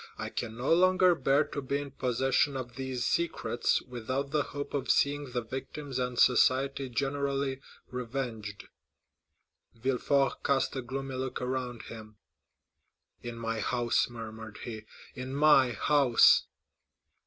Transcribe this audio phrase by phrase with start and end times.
[0.17, 4.73] I can no longer bear to be in possession of these secrets without the hope
[4.73, 8.67] of seeing the victims and society generally revenged."
[9.75, 12.17] Villefort cast a gloomy look around him.
[13.21, 16.47] "In my house," murmured he, "in my house!"